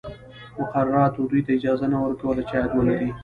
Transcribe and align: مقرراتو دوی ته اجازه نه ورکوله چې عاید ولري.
مقرراتو 0.59 1.21
دوی 1.29 1.41
ته 1.45 1.51
اجازه 1.57 1.85
نه 1.93 1.97
ورکوله 1.99 2.41
چې 2.47 2.53
عاید 2.57 2.71
ولري. 2.73 3.09